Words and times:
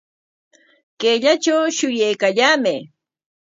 Kayllatraw 0.99 1.63
shuyaykallaamay 1.77 2.79